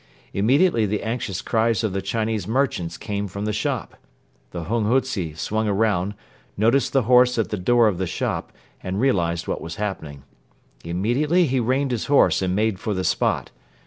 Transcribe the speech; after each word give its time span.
Immediately 0.33 0.87
the 0.87 1.03
anxious 1.03 1.43
cries 1.43 1.83
of 1.83 1.93
the 1.93 2.01
Chinese 2.01 2.47
merchants 2.47 2.97
came 2.97 3.27
from 3.27 3.45
the 3.45 3.53
shop. 3.53 3.95
The 4.49 4.63
hunghutze 4.63 5.37
swung 5.39 5.69
round, 5.69 6.15
noticed 6.57 6.91
the 6.91 7.03
horse 7.03 7.37
at 7.37 7.49
the 7.51 7.55
door 7.57 7.87
of 7.87 7.99
the 7.99 8.07
shop 8.07 8.51
and 8.81 8.99
realized 8.99 9.47
what 9.47 9.61
was 9.61 9.75
happening. 9.75 10.23
Immediately 10.83 11.45
he 11.45 11.59
reined 11.59 11.91
his 11.91 12.07
horse 12.07 12.41
and 12.41 12.55
made 12.55 12.79
for 12.79 12.95
the 12.95 13.03
spot. 13.03 13.51